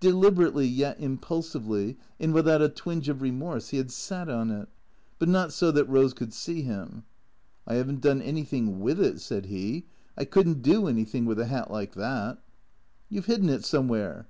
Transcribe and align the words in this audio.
Deliberately, 0.00 0.66
yet 0.66 0.98
impulsively, 0.98 1.96
and 2.18 2.34
without 2.34 2.60
a 2.60 2.68
twinge 2.68 3.08
of 3.08 3.22
re 3.22 3.30
morse, 3.30 3.68
he 3.68 3.76
had 3.76 3.92
sat 3.92 4.28
on 4.28 4.50
it. 4.50 4.68
But 5.20 5.28
not 5.28 5.52
so 5.52 5.70
that 5.70 5.88
Eose 5.88 6.16
could 6.16 6.32
see 6.34 6.62
him. 6.62 7.04
"I 7.64 7.74
have 7.76 7.88
n't 7.88 8.00
done 8.00 8.20
anything 8.20 8.80
with 8.80 8.98
it," 9.00 9.20
said 9.20 9.46
he," 9.46 9.84
I 10.18 10.24
could 10.24 10.48
n't 10.48 10.62
do 10.62 10.88
anything 10.88 11.26
with 11.26 11.38
a 11.38 11.46
hat 11.46 11.70
like 11.70 11.94
that."" 11.94 12.38
You 13.08 13.20
've 13.22 13.28
'idden 13.28 13.48
it 13.48 13.64
somewhere." 13.64 14.26